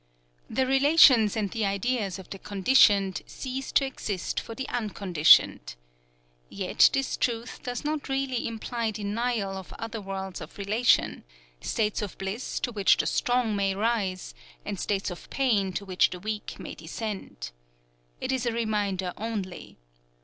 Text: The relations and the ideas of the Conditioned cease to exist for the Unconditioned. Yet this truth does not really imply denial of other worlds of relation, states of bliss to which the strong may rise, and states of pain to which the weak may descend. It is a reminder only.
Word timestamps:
The 0.49 0.65
relations 0.65 1.37
and 1.37 1.51
the 1.51 1.63
ideas 1.63 2.17
of 2.17 2.27
the 2.31 2.39
Conditioned 2.39 3.21
cease 3.27 3.71
to 3.73 3.85
exist 3.85 4.39
for 4.39 4.55
the 4.55 4.67
Unconditioned. 4.69 5.75
Yet 6.49 6.89
this 6.91 7.15
truth 7.15 7.59
does 7.61 7.85
not 7.85 8.09
really 8.09 8.47
imply 8.47 8.89
denial 8.89 9.51
of 9.55 9.71
other 9.77 10.01
worlds 10.01 10.41
of 10.41 10.57
relation, 10.57 11.23
states 11.59 12.01
of 12.01 12.17
bliss 12.17 12.59
to 12.61 12.71
which 12.71 12.97
the 12.97 13.05
strong 13.05 13.55
may 13.55 13.75
rise, 13.75 14.33
and 14.65 14.79
states 14.79 15.11
of 15.11 15.29
pain 15.29 15.71
to 15.73 15.85
which 15.85 16.09
the 16.09 16.19
weak 16.19 16.55
may 16.59 16.73
descend. 16.73 17.51
It 18.19 18.31
is 18.31 18.47
a 18.47 18.51
reminder 18.51 19.13
only. 19.17 19.77